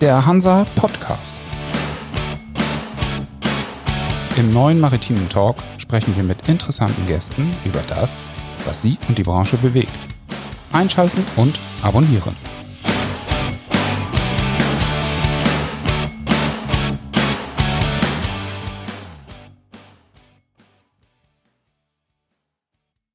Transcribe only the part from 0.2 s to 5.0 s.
Hansa Podcast. Im neuen